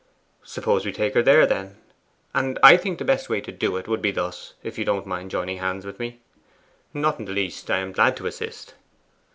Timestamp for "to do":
3.41-3.77